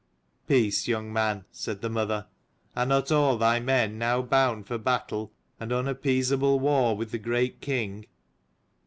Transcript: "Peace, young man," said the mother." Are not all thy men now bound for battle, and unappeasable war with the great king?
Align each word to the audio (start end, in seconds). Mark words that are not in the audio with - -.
"Peace, 0.47 0.87
young 0.87 1.13
man," 1.13 1.45
said 1.51 1.81
the 1.81 1.87
mother." 1.87 2.25
Are 2.75 2.87
not 2.87 3.11
all 3.11 3.37
thy 3.37 3.59
men 3.59 3.99
now 3.99 4.23
bound 4.23 4.65
for 4.65 4.79
battle, 4.79 5.31
and 5.59 5.71
unappeasable 5.71 6.59
war 6.59 6.97
with 6.97 7.11
the 7.11 7.19
great 7.19 7.61
king? 7.61 8.07